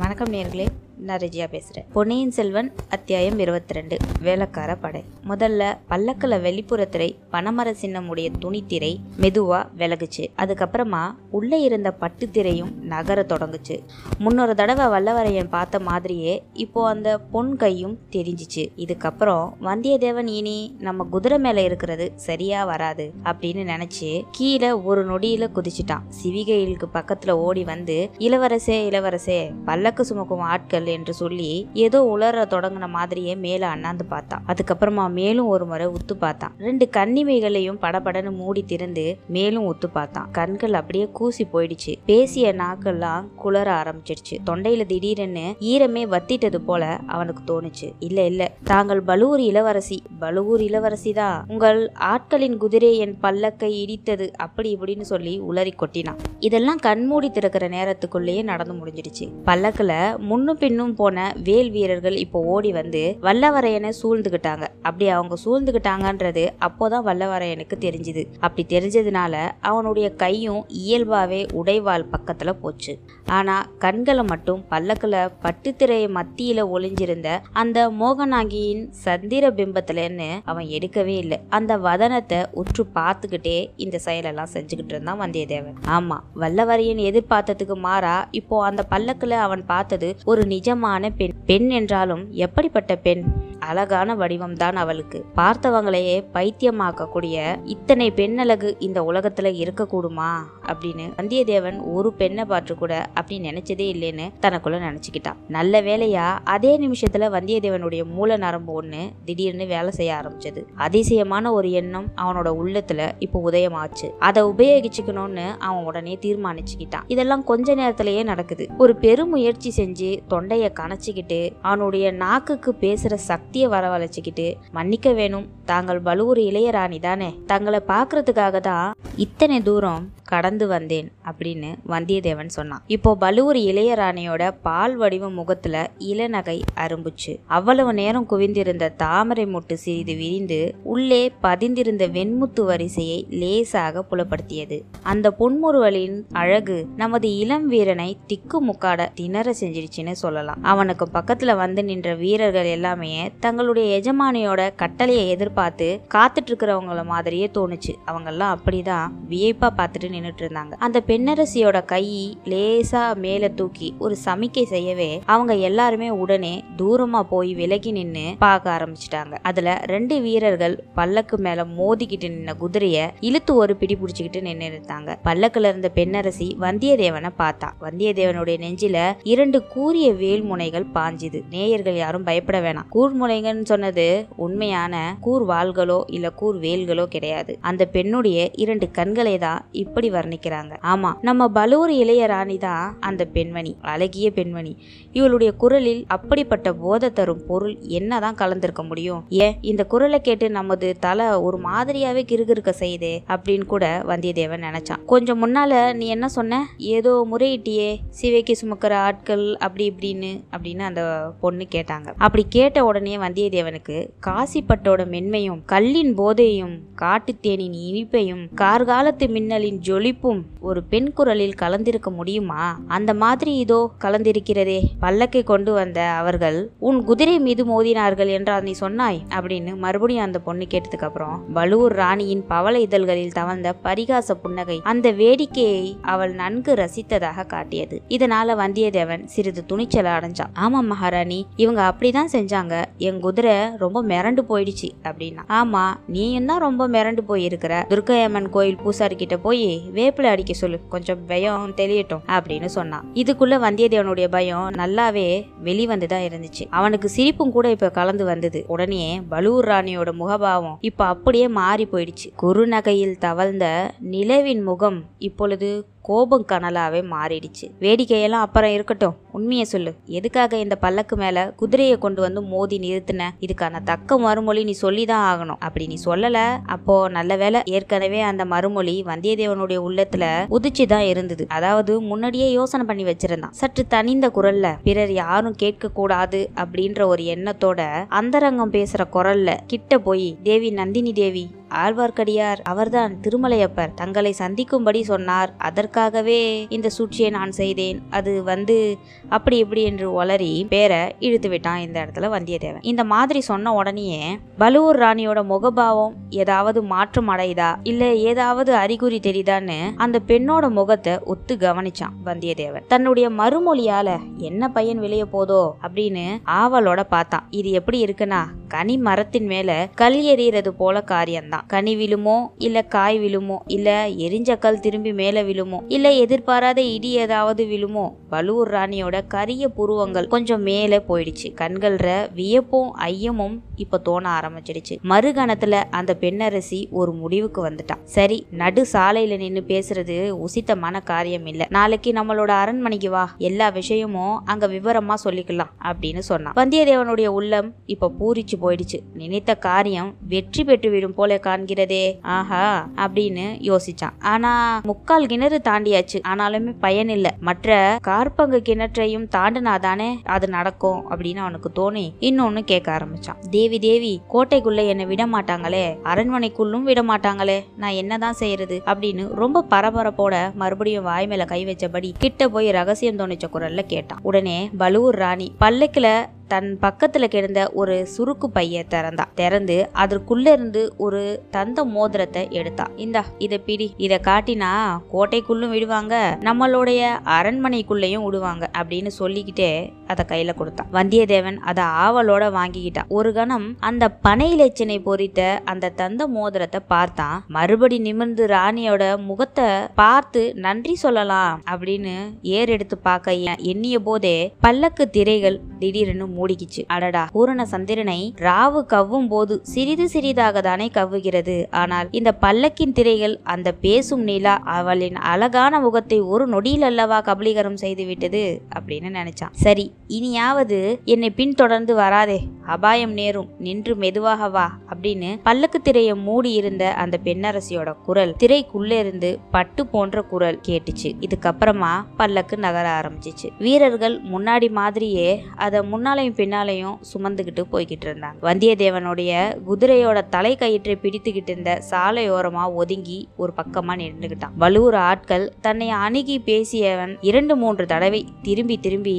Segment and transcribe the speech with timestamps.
[0.00, 0.66] வணக்கம் நேர்களே.
[1.02, 5.04] நான் ரெஜியா பேசுகிறேன் பொன்னியின் செல்வன் அத்தியாயம் இருபத்தி ரெண்டு வேலைக்கார படை.
[5.28, 10.26] முதல்ல பல்லக்கில் வெளிப்புற திரை பனமர சின்னமுடைய துணித்திரை மெதுவா விலகுச்சு.
[10.36, 13.78] அதுக்கப்புறமா உள்ளே இருந்த பட்டு திரையும் நகர தொடங்குச்சு.
[14.18, 18.66] முன்னொரு தடவை வல்லவரையன் பார்த்த மாதிரியே இப்போ அந்த பொன் கையும் தெரிஞ்சிச்சு.
[18.76, 26.06] இதுக்கப்புறம் வந்தியத்தேவன் இனி நம்ம குதிரை மேல இருக்கிறது சரியா வராது அப்படின்னு நினைச்சு கீழே ஒரு நொடியில குதிச்சிட்டான்.
[26.22, 33.34] சிவிகைகளுக்கு பக்கத்துல ஓடி வந்து இளவரசே இளவரசே பல்லக்கு சுமக்கும் ஆட்கள் என்று சொல்லி ஏதோ உலர தொடங்கின மாதிரியே
[33.34, 39.74] மேல அண்ணாந்து பார்த்தான் அதுக்கப்புறமா மேலும் ஒரு முறை உத்து பார்த்தான் ரெண்டு கன்னிமைகளையும் படபடன்னு மூடி திறந்து மேலும்
[39.74, 41.96] உத்து பார்த்தான் கண்கள் அப்படியே கூசி போயிடுச்சு.
[42.06, 44.38] பேசிய நாக்கெல்லாம் குளர ஆரம்பிச்சிடுச்சு.
[44.46, 47.92] தொண்டையில திடீரென்னு ஈரமே வத்திட்டது போல அவனுக்கு தோணுச்சு.
[47.98, 48.50] இல்ல இல்ல.
[48.64, 50.02] தாங்கள் பலூர் இளவரசி.
[50.18, 51.44] பலூர் இளவரசி தான்.
[51.48, 56.16] உங்கள் ஆட்களின் குதிரை என் பல்லக்கை இடித்தது அப்படி இப்படின்னு சொல்லி உளறி கொட்டினான்.
[56.38, 59.32] இதெல்லாம் கண்மூடி திறக்கிற நேரத்துக்குள்ளேயே நடந்து முடிஞ்சிடுச்சு.
[59.44, 64.66] பல்லக்கில் முன்னும் பின்னும் போன வேல் வீரர்கள் இப்போ ஓடி வந்து வல்லவரையனை சூழ்ந்துகிட்டாங்க.
[64.82, 68.24] அப்படி அவங்க சூழ்ந்துகிட்டாங்கன்றது அப்போதான் வல்லவரையனுக்கு தெரிஞ்சுது.
[68.40, 72.98] அப்படி தெரிஞ்சதுனால அவனுடைய கையும் இயல்பாவே உடைவாள் பக்கத்துல போச்சு.
[73.26, 81.38] ஆனா கண்களை மட்டும் பல்லக்குல பட்டுத்திரை மத்தியில ஒளிஞ்சிருந்த அந்த மோகனாங்கியின் சந்திர பிம்பத்துலன்னு அவன் எடுக்கவே இல்லை.
[81.48, 85.76] அந்த வதனத்தை உற்று பார்த்துக்கிட்டே இந்த செயலெல்லாம் செஞ்சுக்கிட்டு இருந்தான் வந்தியத்தேவன்.
[85.86, 91.32] ஆமா வல்லவரையன் எதிர்பார்த்ததுக்கு மாறா இப்போ அந்த பல்லக்குல அவன் பார்த்தது ஒரு நிஜமான பெண்.
[91.46, 93.22] பெண் என்றாலும் எப்படிப்பட்ட பெண்?
[93.58, 95.24] அழகான வடிவம்தான் அவளுக்கு.
[95.36, 100.32] பார்த்தவங்களையே பைத்தியமாக்கக்கூடிய இத்தனை பெண்ணழகு இந்த உலகத்துல இருக்கக்கூடுமா?
[100.72, 105.38] அப்படின்னு வந்தியத்தேவன் ஒரு பெண்ணை பார்த்து கூட அப்படி நினைச்சதே இல்லைன்னு தனக்குள்ள நினைச்சுக்கிட்டான்.
[105.48, 110.62] நல்ல வேலையா அதே நிமிஷத்துல வந்தியத்தேவனுடைய மூல நரம்பு ஒண்ணு திடீர்னு வேலை செய்ய ஆரம்பிச்சது.
[110.76, 114.08] அதிசயமான ஒரு எண்ணம் அவனோட உள்ளத்துல இப்போ உதயமாச்சு.
[114.18, 117.06] அதை உபயோகிச்சுக்கணும்னு அவன் உடனே தீர்மானிச்சுக்கிட்டான்.
[117.06, 118.66] இதெல்லாம் கொஞ்ச நேரத்திலேயே நடக்குது.
[118.78, 125.46] ஒரு பெருமுயற்சி செஞ்சு தொண்டைய கணச்சிக்கிட்டு அவனுடைய நாக்குக்கு பேசுற சக்தியை வரவழைச்சுக்கிட்டு மன்னிக்க வேணும்.
[125.64, 127.30] தாங்கள் பலூர் இளையராணி தானே.
[127.46, 132.82] தங்களை பார்க்கறதுக்காக தான் இத்தனை தூரம் கடந்து வந்தேன் அப்படின்னு வந்தியத்தேவன் சொன்னான்.
[132.86, 135.76] இப்போ பலூர் இளையராணியோட பால் வடிவ முகத்துல
[136.12, 137.32] இளநகை அரும்புச்சு.
[137.46, 140.60] அவ்வளவு நேரம் குவிந்திருந்த தாமரை முட்டு சிறிது விரிந்து
[140.94, 144.78] உள்ளே பதிந்திருந்த வெண்முத்து வரிசையை லேசாக புலப்படுத்தியது.
[145.12, 150.62] அந்த பொன்முறுவலின் அழகு நமது இளம் வீரனை திக்கு முக்காட திணற செஞ்சிருச்சுன்னு சொல்லலாம்.
[150.72, 157.92] அவனுக்கு பக்கத்துல வந்து நின்ற வீரர்கள் எல்லாமே தங்களுடைய எஜமானியோட கட்டளையை எதிர்பார்த்து காத்துட்டு இருக்கிறவங்கள மாதிரியே தோணுச்சு.
[158.06, 165.22] அவங்கெல்லாம் அப்படிதான் வியப்பா பார்த்துட்டு நின்றுட்டு இருந்தாங்க அந்த பெண்ணரசியோட கை லேசா மேல தூக்கி ஒரு சமிக்கை செய்யவே
[165.24, 169.34] அவங்க எல்லாருமே உடனே தூரமா போய் விலகி நின்னு பார்க்க ஆரம்பிச்சிட்டாங்க.
[169.42, 175.68] அதுல ரெண்டு வீரர்கள் பல்லக்கு மேல மோதிக்கிட்டு நின்ன குதிரைய இழுத்து ஒரு பிடி பிடிச்சுக்கிட்டு நின்று இருந்தாங்க பல்லக்குல
[175.68, 177.68] இருந்த பெண்ணரசி வந்தியத்தேவனை பார்த்தா.
[177.80, 181.42] வந்தியத்தேவனுடைய நெஞ்சில இரண்டு கூரிய வேல்முனைகள் பாஞ்சுது.
[181.50, 182.88] நேயர்கள் யாரும் பயப்பட வேணாம்.
[182.94, 187.58] கூர்முனைகள்னு சொன்னது உண்மையான கூர் வாள்களோ இல்ல கூர் வேல்களோ கிடையாது.
[187.60, 190.72] அந்த பெண்ணுடைய இரண்டு கண்களை தான் இப்படி வர்ணிக்கிறாங்க.
[190.92, 194.72] ஆமா நம்ம பலூர் இளையராணி தான் அந்த பெண்மணி அழகிய பெண்மணி.
[195.12, 199.22] இவளுடைய குரலில் அப்படிப்பட்ட போதை தரும் பொருள் என்னதான் கலந்திருக்க முடியும்?
[199.28, 205.04] ஏன் இந்த குரலை கேட்டு நமது தலை ஒரு மாதிரியாவே கிருகிருக்க செய்யுதே அப்படின்னு கூட வந்தியத்தேவன் நினைச்சான்.
[205.04, 206.62] கொஞ்சம் முன்னால நீ என்ன சொன்ன?
[206.76, 211.02] ஏதோ முறையிட்டியே சிவைக்கு சுமக்கிற ஆட்கள் அப்படி இப்படின்னு அப்படின்னு அந்த
[211.40, 212.08] பொண்ணு கேட்டாங்க.
[212.18, 221.12] அப்படி கேட்ட உடனே வந்தியத்தேவனுக்கு காசிப்பட்டோட மென்மையும் கல்லின் போதையும் காட்டுத்தேனின் இனிப்பையும் கார்காலத்து மின்னலின் ஜொலிப்பும் ஒரு பெண்
[221.12, 222.80] குரலில் கலந்திருக்க முடியுமா?
[222.86, 224.78] அந்த மாதிரி இதோ கலந்திருக்கிறதே.
[225.00, 229.18] பல்லக்கை கொண்டு வந்த அவர்கள் உன் குதிரை மீது மோதினார்கள் என்றால் நீ சொன்னாய்?
[229.38, 235.96] அப்படின்னு மறுபடியும் அந்த பொண்ணு கேட்டதுக்கு அப்புறம் பலூர் ராணியின் பவள இதழ்களில் தவழ்ந்த பரிகாச புன்னகை அந்த வேடிக்கையை
[236.02, 238.02] அவள் நன்கு ரசித்ததாக காட்டியது.
[238.08, 240.54] இதனால வந்தியத்தேவன் சிறிது துணிச்சல அடைஞ்சான்.
[240.54, 242.84] ஆமா மகாராணி இவங்க அப்படிதான் செஞ்சாங்க.
[242.96, 245.44] என் குதிரை ரொம்ப மிரண்டு போயிடுச்சு அப்படின்னா.
[245.48, 247.74] ஆமா நீயும் தான் ரொம்ப மிரண்டு போயிருக்கிற.
[247.92, 250.80] துர்க்கையம்மன் கோயில் பூசாரி கிட்ட போய் வேப்பிலை அடிக்க சொல்லு.
[250.88, 253.04] கொஞ்சம் பயம் தெளியட்டும் அப்படின்னு சொன்னான்.
[253.14, 256.66] இதுக்குள்ள வந்தியத்தேவனுடைய பயம் நல்லாவே வெளிவந்துதான் இருந்துச்சு.
[256.70, 258.64] அவனுக்கு சிரிப்பும் கூட இப்ப கலந்து வந்தது.
[258.66, 262.32] உடனே பலூர் ராணியோட முகபாவம் இப்ப அப்படியே மாறி போயிடுச்சு.
[262.42, 267.70] குறுநகையில் தவழ்ந்த நிலவின் முகம் இப்பொழுது கோபம் கனலாவே மாறிடுச்சு.
[267.80, 269.16] வேடிக்கையெல்லாம் அப்புறம் இருக்கட்டும்.
[269.40, 269.92] உண்மையை சொல்லு.
[270.18, 273.28] எதுக்காக இந்த பல்லக்கு மேல குதிரையை கொண்டு வந்து மோதி நிறுத்தின?
[273.46, 275.60] இதுக்கான தக்க மறுமொழி நீ சொல்லிதான் ஆகணும்.
[275.66, 280.24] அப்படி நீ சொல்லல அப்போ நல்ல வேளை ஏற்கனவே அந்த மறுமொழி வந்தியத்தேவனுடைய உள்ளத்துல
[280.56, 281.44] உதிச்சு தான் இருந்தது.
[281.48, 283.56] அதாவது முன்னாடியே யோசனை பண்ணி வச்சிருந்தான்.
[283.60, 287.80] சற்று தனிந்த குரல்ல பிறர் யாரும் கேட்க கூடாது அப்படின்ற ஒரு எண்ணத்தோட
[288.20, 293.94] அந்தரங்கம் பேசுற குரல்ல கிட்ட போய் தேவி நந்தினி தேவி ஆழ்வார்க்கடியார் அவர்தான் திருமலையப்பர்.
[293.94, 295.54] தங்களை சந்திக்கும்படி சொன்னார்.
[295.58, 298.02] அதற்காகவே இந்த சூழ்ச்சியை நான் செய்தேன்.
[298.10, 302.78] அது வந்து அப்படி இப்படி என்று ஒளறி பேரை இழுத்து விட்டான் இந்த இடத்துல வந்தியத்தேவன்.
[302.80, 310.20] இந்த மாதிரி சொன்ன உடனேயே பலுவூர் ராணியோட முகபாவம் ஏதாவது மாற்றம் அடையுதா இல்ல ஏதாவது அறிகுறி தெரியுதான்னு அந்த
[310.26, 312.86] பெண்ணோட முகத்தை ஒத்து கவனிச்சான் வந்தியத்தேவன்.
[312.88, 315.70] தன்னுடைய மறுமொழியால என்ன பையன் விளைய போதோ?
[315.82, 317.46] அப்படின்னு ஆவலோட பார்த்தான்.
[317.50, 323.58] இது எப்படி இருக்குன்னா கனி மரத்தின் மேல கல் எறியறது போல காரியம்தான் கனி விழுமோ இல்ல காய் விழுமோ
[323.66, 330.26] இல்ல எரிஞ்ச கல் திரும்பி மேல விழுமோ இல்ல எதிர்பாராத இடி ஏதாவது விழுமோ பலூர் ராணியோட கரிய புருவங்கள்
[330.26, 331.48] கொஞ்சம் மேல போயிடுச்சு.
[331.54, 334.98] கண்கள்ற வியப்பும் ஐயமும் இப்ப தோண ஆரம்பிச்சிடுச்சு.
[335.08, 338.02] மறுகணத்துல அந்த பெண்ணரசி ஒரு முடிவுக்கு வந்துட்டான்.
[338.04, 341.66] சரி நடு சாலையில நின்னு பேசுறது உசித்தமான காரியம் இல்ல.
[341.70, 343.24] நாளைக்கு நம்மளோட அரண்மனைக்கு வா.
[343.38, 346.54] எல்லா விஷயமும் அங்க விவரமா சொல்லிக்கலாம் அப்படின்னு சொன்னான்.
[346.56, 348.98] வந்தியத்தேவனுடைய உள்ளம் இப்ப பூரிச்சு போயிடுச்சு.
[349.14, 352.18] நினைத்த காரியம் வெற்றி பெற்று விடும் போல காண்கிறதே.
[352.22, 354.22] ஆஹா அப்படின்னு யோசிச்சான்.
[354.22, 356.20] ஆனா முக்கால் கிணறு தாண்டியாச்சு.
[356.34, 357.34] ஆனாலுமே பயன் இல்ல.
[357.40, 363.48] மற்ற கார்பங்கு கிணற்றையும் தாண்டினாதானே அது நடக்கும் அப்படின்னு அவனுக்கு தோணி இன்னொன்னு கேட்க ஆரம்பிச்சான்.
[363.50, 365.98] தேவி தேவி கோட்டைக்குள்ள என்னை விட மாட்டாங்களே.
[366.04, 367.64] அரண்மனைக்குள்ளும் விட மாட்டாங்களே.
[367.76, 373.48] நான் என்னதான் செய்யறது அப்படின்னு ரொம்ப பரபரப்போட மறுபடியும் வாய் மேல கை வச்சபடி கிட்ட போய் ரகசியம் தோணிச்ச
[373.52, 374.18] குரல்ல கேட்டான்.
[374.22, 379.24] உடனே பலுவூர் ராணி பல்லக்கில் தன் பக்கத்துல கிடந்த ஒரு சுருக்கு பைய திறந்தா.
[379.34, 381.20] திறந்து அதற்குள்ள இருந்து ஒரு
[381.50, 382.86] தந்த மோதிரத்தை எடுத்தா.
[382.96, 383.88] இந்தா இத பிடி.
[384.06, 384.70] இத காட்டினா
[385.12, 386.14] கோட்டைக்குள்ளும் விடுவாங்க
[386.48, 387.00] நம்மளுடைய
[387.38, 389.70] அரண்மனைக்குள்ளேயும் விடுவாங்க அப்படின்னு சொல்லிக்கிட்டே
[390.06, 396.22] அதை கையில கொடுத்தான் வந்தியத்தேவன் அதை ஆவலோட வாங்கிக்கிட்டான் ஒரு கணம் அந்த பனை இலச்சினை பொறித்த அந்த தந்த
[396.28, 402.14] மோதிரத்தை பார்த்தான் மறுபடி நிமிர்ந்து ராணியோட முகத்தை பார்த்து நன்றி சொல்லலாம் அப்படின்னு
[402.56, 403.28] ஏர் எடுத்து பார்க்க
[403.72, 406.82] எண்ணிய போதே பல்லக்கு திரைகள் திடீரென்னு மூடிக்கிச்சு.
[406.86, 411.56] அடடா பூரண சந்திரனை ராவு கவ்வும் போது சிறிது சிறிதாக தானே கவ்வுகிறது.
[411.82, 418.06] ஆனால் இந்த பல்லக்கின் திரைகள் அந்த பேசும் நிலா அவளின் அழகான முகத்தை ஒரு நொடியில் அல்லவா கபலீகரம் செய்து
[418.06, 418.44] விட்டது
[418.78, 419.54] அப்படின்னு நினைச்சான்.
[419.66, 419.86] சரி
[420.18, 422.38] இனியாவது என்னை பின்தொடர்ந்து வராதே.
[422.74, 429.30] அபாயம் நேரும் நின்று மெதுவாக வா அப்படின்னு பல்லக்கு திரையை மூடி இருந்த அந்த பெண்ணரசியோட குரல் திரைக்குள்ள இருந்து
[429.50, 431.08] பட்டு போன்ற குரல் கேட்டுச்சு.
[431.26, 433.48] இதுக்கப்புறமா பல்லக்கு நகர ஆரம்பிச்சிச்சு.
[433.58, 438.38] வீரர்கள் முன்னாடி மாதிரியே அதை முன்னாலையும் பின்னாலையும் சுமந்துக்கிட்டு போய்கிட்டு இருந்தாங்க.
[438.48, 439.32] வந்தியத்தேவனுடைய
[439.68, 444.56] குதிரையோட தலை கயிற்றை பிடித்துக்கிட்டு இருந்த சாலையோரமா ஒதுங்கி ஒரு பக்கமா நின்றுகிட்டான்.
[444.60, 449.16] வலுவுற ஆட்கள் தன்னை அணுகி பேசியவன் இரண்டு மூன்று தடவை திரும்பி திரும்பி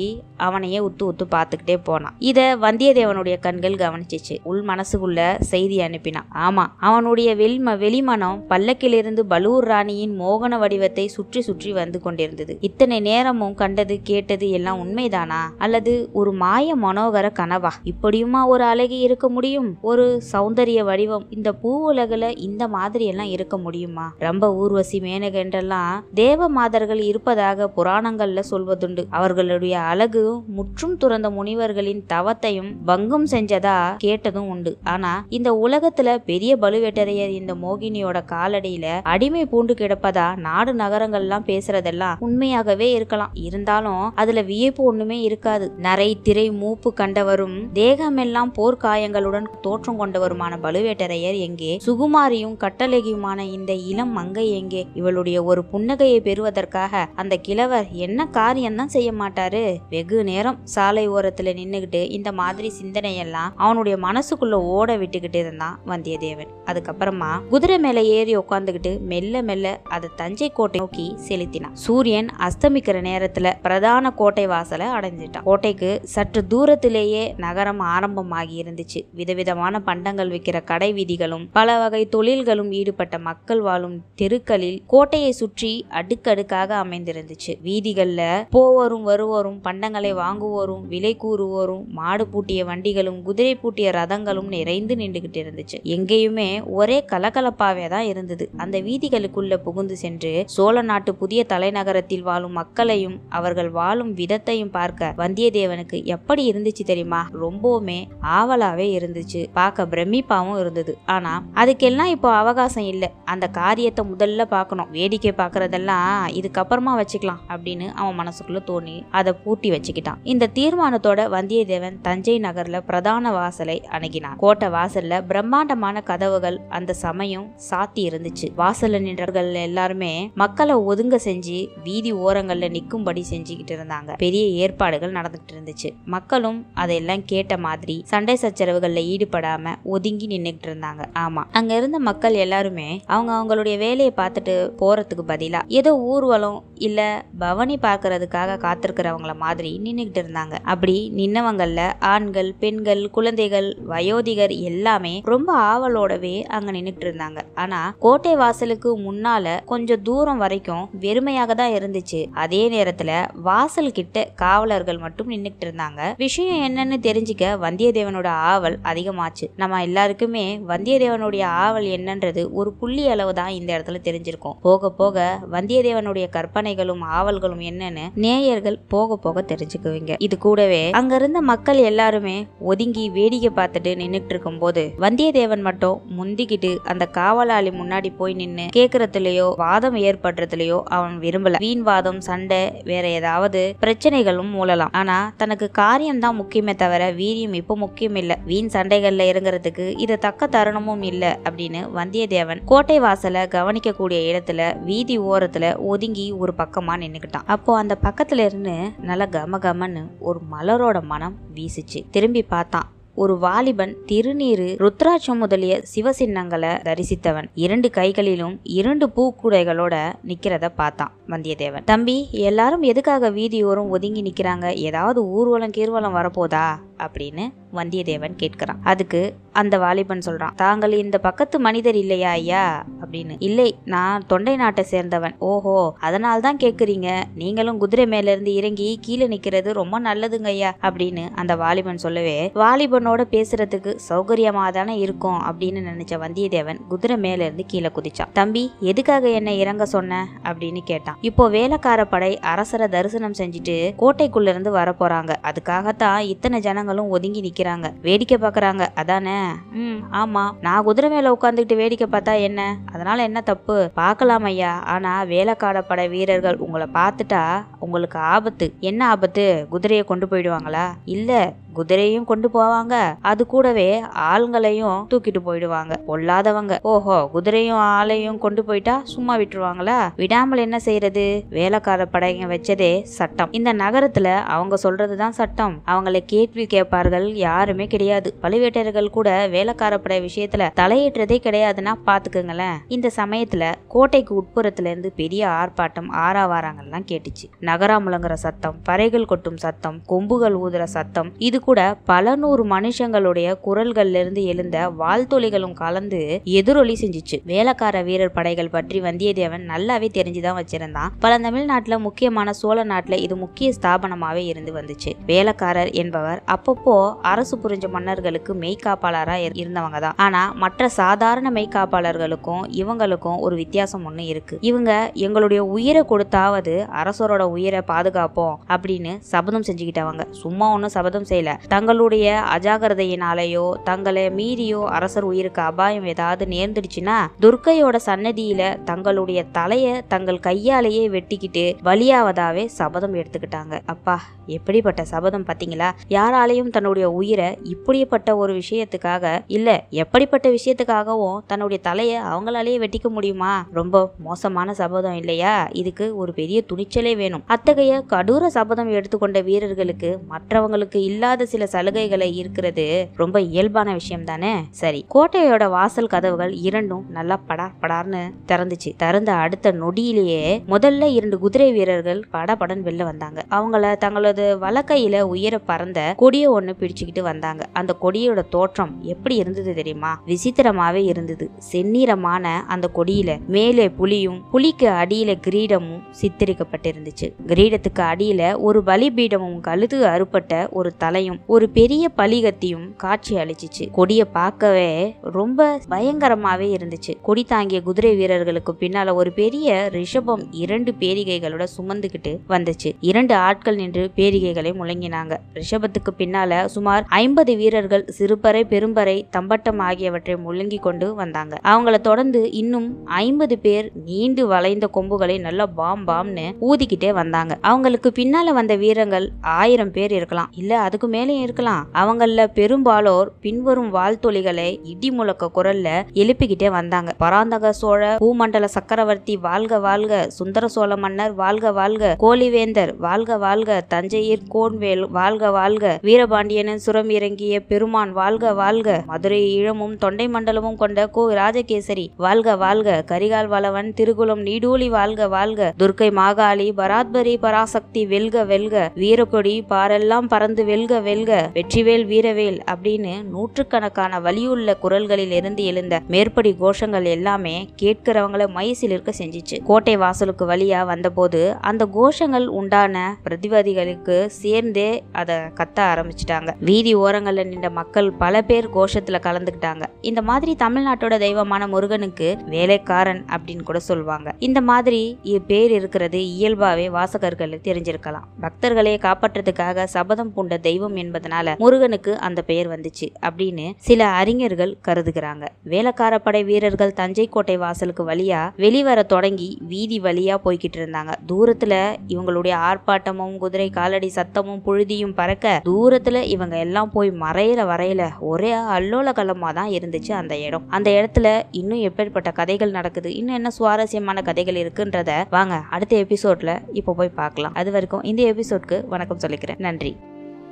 [0.48, 2.16] அவனையே உத்து உத்து பார்த்துக்கிட்டே போனான்.
[2.20, 4.38] இதை வந்தியத்தேவனுடைய கண்கள் கவனிச்சிச்சு.
[4.44, 6.28] உள் மனசுக்குள்ள செய்தி அனுப்பினான்.
[6.46, 12.54] ஆமா அவனுடைய வெளிம வெளிமனம் பல்லக்கிலிருந்து பலூர் ராணியின் மோகன வடிவத்தை சுற்றி சுற்றி வந்து கொண்டிருந்தது.
[12.60, 15.42] இத்தனை நேரமும் கண்டது கேட்டது எல்லாம் உண்மைதானா?
[15.58, 17.72] அல்லது ஒரு மாய மனோகர கனவா?
[17.92, 19.70] இப்படியுமா ஒரு அழகி இருக்க முடியும்?
[19.82, 21.26] ஒரு சௌந்தரிய வடிவம்?
[21.30, 24.06] இந்த பூ உலகில் இந்த மாதிரி எல்லாம் இருக்க முடியுமா?
[24.20, 29.06] ரொம்ப ஊர்வசி மேனகென்றெல்லாம் தேவ மாதர்கள் இருப்பதாக புராணங்கள்ல சொல்வதுண்டு.
[29.10, 34.78] அவர்களுடைய அழகு முற்றும் துறந்த முனிவர்களின் தவத்தையும் பங்கம் செஞ்சதா கேட்டதும் உண்டு.
[34.84, 42.92] ஆனா இந்த உலகத்துல பெரிய பழுவேட்டரையர் இந்த மோகினியோட காலடியில அடிமை பூண்டு கிடப்பதா நாடு நகரங்கள்லாம் பேசுறதெல்லாம் உண்மையாகவே
[42.92, 43.34] இருக்கலாம்.
[43.34, 45.72] இருந்தாலும் அதுல வியப்பு ஒண்ணுமே இருக்காது.
[45.78, 51.80] நரை திரை மூப்பு கண்டவரும் தேகமெல்லாம் போர்க்காயங்களுடன் தோற்றம் கொண்டவருமான பழுவேட்டரையர் எங்கே?
[51.86, 54.88] சுகுமாரியும் கட்டழகியுமான இந்த இளம் மங்கை எங்கே?
[54.94, 59.76] இவளுடைய ஒரு புன்னகையை பெறுவதற்காக அந்த கிழவர் என்ன காரியம்தான் செய்ய மாட்டாரு?
[59.90, 66.52] வெகு நேரம் சாலை ஓரத்தில் நின்னுகிட்டு இந்த மாதிரி சிந்தனையெல்லாம் அவனுடைய மனசுக்குள்ள ஓட விட்டுக்கிட்டு இருந்தான் வந்தியத்தேவன்.
[66.66, 71.76] அதுக்கப்புறமா குதிரை மேலே ஏறி உட்காந்துக்கிட்டு மெல்ல மெல்ல அதை தஞ்சை கோட்டை நோக்கி செலுத்தினான்.
[71.76, 75.44] சூரியன் அஸ்தமிக்கிற நேரத்துல பிரதான கோட்டை வாசலை அடைஞ்சிட்டான்.
[75.44, 79.06] கோட்டைக்கு சற்று தூரத்திலேயே நகரம் ஆரம்பமாகி இருந்துச்சு.
[79.12, 86.84] விதவிதமான பண்டங்கள் விற்கிற கடை வீதிகளும் பல வகை தொழில்களும் ஈடுபட்ட மக்கள் வாழும் தெருக்களில் கோட்டையை சுற்றி அடுக்கடுக்காக
[86.84, 87.54] அமைந்திருந்துச்சு.
[87.66, 88.22] வீதிகள்ல
[88.56, 95.78] போவோரும் வருவோரும் பண்டங்களை வாங்குவோரும் விலை கூறுவோரும் மாடு பூட்டிய வண்டிகளும் குதிரை பூட்டிய ரதங்களும் நிறைந்து நின்றுகிட்டு இருந்துச்சு.
[95.96, 96.48] எங்கேயுமே
[96.80, 98.50] ஒரே கலகலப்பாவே தான் இருந்தது.
[98.58, 105.98] அந்த வீதிகளுக்குள்ள புகுந்து சென்று சோழ நாட்டு புதிய தலைநகரத்தில் வாழும் மக்களையும் அவர்கள் வாழும் விதத்தையும் பார்க்க வந்தியத்தேவனுக்கு
[106.16, 107.22] எப்படி இருந்துச்சு தெரியுமா?
[107.42, 108.00] ரொம்பவுமே
[108.38, 109.42] ஆவலாவே இருந்துச்சு.
[109.54, 110.96] பார்க்க பிரமிப்பாவும் இருந்தது.
[111.06, 113.10] ஆனா அதுக்கெல்லாம் இப்போ அவகாசம் இல்லை.
[113.26, 114.90] அந்த காரியத்தை முதல்ல பார்க்கணும்.
[114.92, 120.20] வேடிக்கை பார்க்கறதெல்லாம் இதுக்கப்புறமா வச்சுக்கலாம் அப்படின்னு அவன் மனசுக்குள்ள தோணி அதை பூட்டி வச்சு வச்சுக்கிட்டான்.
[120.24, 124.36] இந்த தீர்மானத்தோட வந்தியத்தேவன் தஞ்சை நகர்ல பிரதான வாசலை அணுகினான்.
[124.38, 128.48] கோட்டை வாசல்ல பிரம்மாண்டமான கதவுகள் அந்த சமயம் சாத்தி இருந்துச்சு.
[128.58, 134.16] வாசல்ல நின்றவர்கள் எல்லாருமே மக்களை ஒதுங்க செஞ்சு வீதி ஓரங்கள்ல நிக்கும்படி செஞ்சுக்கிட்டு இருந்தாங்க.
[134.18, 135.90] பெரிய ஏற்பாடுகள் நடந்துட்டு இருந்துச்சு.
[136.06, 141.02] மக்களும் அதையெல்லாம் கேட்ட மாதிரி சண்டை சச்சரவுகள்ல ஈடுபடாம ஒதுங்கி நின்னுகிட்டு இருந்தாங்க.
[141.20, 147.00] ஆமா அங்க இருந்த மக்கள் எல்லாருமே அவங்க அவங்களுடைய வேலையை பார்த்துட்டு போறதுக்கு பதிலா ஏதோ ஊர்வலம் இல்ல
[147.40, 151.82] பவனி பார்க்கறதுக்காக காத்திருக்கிறவங்கள மாதிரி நின்றுக்கிட்டு இருந்தாங்க அப்படி நின்னவங்கள்ல
[152.14, 160.02] ஆண்கள் பெண்கள் குழந்தைகள் வயோதிகர் எல்லாமே ரொம்ப ஆவலோடவே அங்க நின்றுட்டு இருந்தாங்க ஆனா கோட்டை வாசலுக்கு முன்னால கொஞ்சம்
[160.02, 162.20] தூரம் வரைக்கும் வெறுமையாக தான் இருந்துச்சு.
[162.44, 163.12] அதே நேரத்துல
[163.42, 169.46] வாசல் கிட்ட காவலர்கள் மட்டும் நின்றுக்கிட்டு இருந்தாங்க விஷயம் என்னன்னு தெரிஞ்சுக்க வந்தியத்தேவனோட ஆவல் அதிகமாச்சு.
[169.56, 174.58] நம்ம எல்லாருக்குமே வந்தியத்தேவனுடைய ஆவல் என்னன்றது ஒரு புள்ளி அளவு தான் இந்த இடத்துல தெரிஞ்சிருக்கும்.
[174.62, 181.80] போக போக வந்தியத்தேவனுடைய கற்பனைகளும் ஆவல்களும் என்னன்னு நேயர்கள் போக போக தெரிஞ்சுக்குவீங்க இது கூடவே அங்க இருந்த மக்கள்
[181.90, 182.36] எல்லாருமே
[182.72, 189.98] ஒதுங்கி வேடிக்கை பார்த்துட்டு நின்னுட்டு இருக்கும்போது வந்தியத்தேவன் மட்டும் முந்திக்கிட்டு அந்த காவலாளி முன்னாடி போய் நின்று கேக்குறதுலயோ வாதம்
[190.08, 191.60] ஏற்படுறதுலயோ அவன் விரும்பல.
[191.66, 194.94] வீண் வாதம் சண்டை வேற ஏதாவது பிரச்சனைகளும் மூலலாம்.
[195.02, 198.32] ஆனா தனக்கு காரியம் தான் முக்கியமே தவிர வீரியம் இப்போ முக்கியம் இல்ல.
[198.50, 205.66] வீண் சண்டைகள்ல இறங்குறதுக்கு இது தக்க தருணமும் இல்ல அப்படின்னு வந்தியத்தேவன் கோட்டை வாசலை கவனிக்கக்கூடிய இடத்துல வீதி ஓரத்துல
[205.92, 207.48] ஒதுங்கி ஒரு பக்கமா நின்னுக்கிட்டான்.
[207.56, 208.76] அப்போ அந்த பக்கத்துல இருந்து
[209.10, 212.00] நல்ல கம கமன்னு ஒரு மலரோட மனம் வீசிச்சு.
[212.12, 212.90] திரும்பி பார்த்தான்.
[213.16, 217.48] ஒரு வாலிபன் திருநீரு ருத்ராட்சம் முதலிய சிவசின்னங்களை தரிசித்தவன்.
[217.56, 219.96] இரண்டு கைகளிலும் இரண்டு பூக்குடைகளோட
[220.28, 221.84] நிக்கிறத பார்த்தான் வந்தியத்தேவன்.
[221.84, 224.74] தம்பி எல்லாரும் எதுக்காக வீதியோரம் ஒதுங்கி நிக்கிறாங்க?
[224.74, 226.80] ஏதாவது ஊர்வலம் கீர்வலம் வரப்போதா?
[227.08, 228.80] அப்படின்னு வந்தியத்தேவன் கேட்கிறான்.
[228.84, 232.86] அதுக்கு அந்த வாலிபன் சொல்றான் தாங்கள் இந்த பக்கத்து மனிதர் இல்லையா ஐயா?
[233.02, 233.36] அப்படின்னு.
[233.40, 235.38] இல்லை நான் தொண்டை நாட்டை சேர்ந்தவன்.
[235.38, 240.76] ஓஹோ அதனால தான் கேக்குறீங்க நீங்களும் குதிரை மேல இருந்து இறங்கி கீழே நிக்கிறது ரொம்ப நல்லதுங்க ஐயா.
[240.82, 247.66] அப்படின்னு அந்த வாலிபன் சொல்லவே வாலிபனோட பேசுறதுக்கு சௌகரியமா தானே இருக்கும் அப்படின்னு நினைச்ச வந்தியத்தேவன் குதிரை மேல இருந்து
[247.68, 248.32] கீழே குதிச்சான்.
[248.34, 250.28] தம்பி எதுக்காக என்ன இறங்க சொன்ன?
[250.44, 251.18] அப்படின்னு கேட்டான்.
[251.22, 255.36] இப்போ வேலைக்கார படை அரசரை தரிசனம் செஞ்சுட்டு கோட்டைக்குள்ள இருந்து வர போறாங்க.
[255.44, 259.36] அதுக்காகத்தான் இத்தனை ஜனங்களும் ஒதுங்கி நிற்கிறாங்க வேடிக்கை பார்க்குறாங்க அதானே?
[259.82, 262.62] ம் ஆமாம் நான் குதிரை மேலே உட்காந்துக்கிட்டு வேடிக்கை பார்த்தா என்ன?
[262.94, 263.76] அதனால் என்ன தப்பு?
[263.94, 264.72] பார்க்கலாம் ஐயா.
[264.94, 267.44] ஆனால் வேலைக்காடப்பட வீரர்கள் உங்களை பார்த்துட்டா
[267.80, 268.68] உங்களுக்கு ஆபத்து.
[268.82, 269.46] என்ன ஆபத்து?
[269.70, 270.86] குதிரையை கொண்டு போயிடுவாங்களா?
[271.16, 271.40] இல்லை
[271.76, 273.16] குதிரையும் கொண்டு போவாங்க.
[273.22, 275.94] அது கூடவே ஆளுங்களையும் தூக்கிட்டு போயிடுவாங்க.
[276.08, 276.80] பொல்லாதவங்க.
[276.82, 280.10] ஓஹோ குதிரையும் ஆளையும் கொண்டு போயிட்டா சும்மா விட்டுருவாங்களா?
[280.16, 283.52] விடாமல் என்ன செய்யறது வேலைக்கார படைங்க வச்சதே சட்டம்.
[283.52, 285.82] இந்த நகரத்துல அவங்க சொல்றதுதான் சட்டம்.
[285.88, 288.36] அவங்களை கேள்வி கேட்பார்கள் யாருமே கிடையாது.
[288.42, 292.78] பழுவேட்டர்கள் கூட வேலைக்கார படை விஷயத்துல தலையிடுறதே கிடையாதுன்னா பாத்துக்கோங்களேன்.
[292.88, 297.48] இந்த சமயத்துல கோட்டைக்கு உட்புறத்துல இருந்து பெரிய ஆர்ப்பாட்டம் ஆறாவாரங்கள்லாம் கேட்டுச்சு.
[297.60, 304.20] நகரா முழங்குற சத்தம் பறைகள் கொட்டும் சத்தம் கொம்புகள் ஊதுற சத்தம் இது கூட பல நூறு மனுஷங்களுடைய குரல்கள்ல
[304.20, 307.42] இருந்து எழுந்த வாழ்த்துளிகளும் கலந்து எதிரொலி செஞ்சுச்சு.
[307.46, 311.10] வேலைக்கார வீரர் படைகள் பற்றி வந்தியத்தேவன் நல்லாவே தெரிஞ்சுதான் வச்சிருந்தான்.
[311.20, 315.14] பல தமிழ்நாட்டுல முக்கியமான சோழ நாட்டுல இது முக்கிய ஸ்தாபனமாவே இருந்து வந்துச்சு.
[315.26, 323.38] வேலைக்காரர் என்பவர் அப்பப்போ அரசு புரிஞ்ச மன்னர்களுக்கு மெய்காப்பாளரா இரு- இருந்தவங்க தான் ஆனா மற்ற சாதாரண மெய்காப்பாளர்களுக்கும் இவங்களுக்கும்
[323.40, 324.58] ஒரு வித்தியாசம் ஒண்ணு இருக்கு.
[324.62, 330.30] இவங்க எங்களுடைய உயிரை கொடுத்தாவது அரசரோட உயிரை பாதுகாப்போம் அப்படின்னு சபதம் செஞ்சுக்கிட்டவங்க.
[330.32, 331.51] சும்மா ஒன்றும் சபதம் செய்யல.
[331.68, 341.10] தங்களுடைய அஜாகிரதையினாலேயோ தங்களை மீறியோ அரசர் உயிருக்கு அபாயம் ஏதாவது நேர்ந்துடுச்சுன்னா துர்க்கையோட சன்னதியில தங்களுடைய தலைய தங்கள் கையாலேயே
[341.10, 343.80] வெட்டிக்கிட்டு வழியாவதாவே சபதம் எடுத்துக்கிட்டாங்க.
[343.86, 345.92] அப்பா எப்படிப்பட்ட சபதம் பாத்தீங்களா?
[346.10, 353.66] யாராலையும் தன்னுடைய உயிரை இப்படிப்பட்ட ஒரு விஷயத்துக்காக இல்ல எப்படிப்பட்ட விஷயத்துக்காகவும் தன்னுடைய தலைய அவங்களாலேயே வெட்டிக்க முடியுமா?
[353.72, 355.68] ரொம்ப மோசமான சபதம் இல்லையா?
[355.72, 357.44] இதுக்கு ஒரு பெரிய துணிச்சலே வேணும்.
[357.48, 365.06] அத்தகைய கடூர சபதம் எடுத்துக்கொண்ட வீரர்களுக்கு மற்றவங்களுக்கு இல்லாத சில சலுகைகளை இருக்கிறது ரொம்ப இயல்பான விஷயம் தானே சரி
[365.14, 368.94] கோட்டையோட வாசல் கதவுகள் இரண்டும் நல்லா படா படார்னு திறந்துச்சு.
[368.98, 373.46] திறந்த அடுத்த நொடியிலேயே முதல்ல இரண்டு குதிரை வீரர்கள் படபடன் வெளில வந்தாங்க.
[373.50, 377.66] அவங்கள தங்களது வலக்கையில உயர பறந்த கொடிய ஒண்ணு பிடிச்சுக்கிட்டு வந்தாங்க.
[377.74, 380.22] அந்த கொடியோட தோற்றம் எப்படி இருந்தது தெரியுமா?
[380.28, 381.50] விசித்திரமாவே இருந்தது.
[381.72, 387.34] செந்நிறமான அந்த கொடியில மேலே புலியும் புலிக்கு அடியில கிரீடமும் சித்தரிக்கப்பட்டிருந்துச்சு.
[387.48, 393.92] கிரீடத்துக்கு அடியில ஒரு பலிபீடமும் கழுது அறுபட்ட ஒரு தலையும் யானையும் ஒரு பெரிய பலிகத்தியும் காட்சி அளிச்சிச்சு.
[393.92, 397.14] கொடிய பார்க்கவே ரொம்ப பயங்கரமாவே இருந்துச்சு.
[397.22, 402.90] கொடி தாங்கிய குதிரை வீரர்களுக்கு பின்னால ஒரு பெரிய ரிஷபம் இரண்டு பேரிகைகளோட சுமந்துகிட்டு வந்துச்சு.
[403.00, 405.38] இரண்டு ஆட்கள் நின்று பேரிகைகளை முழங்கினாங்க.
[405.54, 411.58] ரிஷபத்துக்கு பின்னால சுமார் ஐம்பது வீரர்கள் சிறுபறை பெரும்பறை தம்பட்டம் ஆகியவற்றை முழங்கி கொண்டு வந்தாங்க.
[411.64, 417.58] அவங்கள தொடர்ந்து இன்னும் ஐம்பது பேர் நீண்டு வளைந்த கொம்புகளை நல்லா பாம் பாம்னு ஊதிக்கிட்டே வந்தாங்க.
[417.62, 420.52] அவங்களுக்கு பின்னால வந்த வீரர்கள் ஆயிரம் பேர் இருக்கலாம்.
[420.56, 421.86] இல்ல அதுக்கு இருக்கலாம்.
[421.94, 427.14] அவங்கள பெரும்பாலோர் பின்வரும் வாழ்த்தொலிகளை இடி முழக்க குரல்ல எழுப்பிக்கிட்டே வந்தாங்க.
[427.18, 434.48] பராந்தக சோழ பூமண்டல சக்கரவர்த்தி வாழ்க வாழ்க சுந்தர சோழ மன்னர் வாழ்க வாழ்க கோலிவேந்தர் வாழ்க வாழ்க தஞ்சையர்
[434.54, 441.24] கோன்வேல் வாழ்க வாழ்க வீரபாண்டியனின் சுரம் இறங்கிய பெருமான் வாழ்க வாழ்க மதுரை ஈழமும் தொண்டை மண்டலமும் கொண்ட கோ
[441.34, 448.92] ராஜகேசரி வாழ்க வாழ்க கரிகால் வளவன் திருகுலம் நீடூழி வாழ்க வாழ்க துர்க்கை மாகாளி பராத்பரி பராசக்தி வெல்க வெல்க
[448.96, 457.08] வீரக்கொடி பாரெல்லாம் பறந்து வெல்க வெல்க வெற்றிவேல் வீரவேல் அப்படின்னு நூற்றுக்கணக்கான வலியுள்ள குரல்களில் இருந்து எழுந்த மேற்படி கோஷங்கள்
[457.16, 459.56] எல்லாமே கேட்கிறவங்கள மைசில் இருக்க செஞ்சிச்சு.
[459.70, 464.90] கோட்டை வாசலுக்கு வழியா வந்தபோது அந்த கோஷங்கள் உண்டான பிரதிவாதிகளுக்கு சேர்ந்தே
[465.22, 466.52] அதை கத்த ஆரம்பிச்சிட்டாங்க.
[466.70, 469.84] வீதி ஓரங்களில் நின்ற மக்கள் பல பேர் கோஷத்துல கலந்துக்கிட்டாங்க.
[470.10, 475.02] இந்த மாதிரி தமிழ்நாட்டோட தெய்வமான முருகனுக்கு வேலைக்காரன் அப்படின்னு கூட சொல்லுவாங்க இந்த மாதிரி
[475.48, 478.28] பேர் இருக்கிறது இயல்பாவே வாசகர்களுக்கு தெரிஞ்சிருக்கலாம்.
[478.46, 485.46] பக்தர்களை காப்பாற்றுறதுக்காக சபதம் பூண்ட தெய்வம் என்பதனால முருகனுக்கு அந்த பெயர் வந்துச்சு அப்படின்னு சில அறிஞர்கள் கருதுகிறாங்க.
[485.64, 491.14] வேலைக்கார படை வீரர்கள் தஞ்சை கோட்டை வாசலுக்கு வழியா வெளிவர தொடங்கி வீதி வழியா போய்கிட்டு இருந்தாங்க.
[491.28, 491.74] தூரத்துல
[492.08, 499.10] இவங்களுடைய ஆர்ப்பாட்டமும் குதிரை காலடி சத்தமும் புழுதியும் பறக்க தூரத்துல இவங்க எல்லாம் போய் மறையிற வரையில ஒரே அல்லோல
[499.20, 500.70] கலமா தான் இருந்துச்சு அந்த இடம்.
[500.70, 506.94] அந்த இடத்துல இன்னும் எப்பேற்பட்ட கதைகள் நடக்குது இன்னும் என்ன சுவாரஸ்யமான கதைகள் இருக்குன்றத வாங்க அடுத்த எபிசோட்ல இப்போ
[506.94, 507.54] போய் பார்க்கலாம்.
[507.54, 509.60] அது வரைக்கும் இந்த எபிசோட்க்கு வணக்கம் சொல்லிக்கிறேன்.
[509.60, 509.98] நன்றி.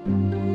[0.05, 0.48] Thank you.